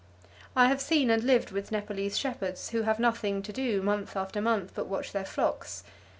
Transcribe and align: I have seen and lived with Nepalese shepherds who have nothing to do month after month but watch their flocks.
I 0.55 0.65
have 0.67 0.81
seen 0.81 1.11
and 1.11 1.23
lived 1.23 1.51
with 1.51 1.71
Nepalese 1.71 2.17
shepherds 2.17 2.71
who 2.71 2.81
have 2.81 2.97
nothing 2.97 3.43
to 3.43 3.53
do 3.53 3.83
month 3.83 4.17
after 4.17 4.41
month 4.41 4.71
but 4.73 4.87
watch 4.87 5.11
their 5.11 5.25
flocks. 5.25 5.83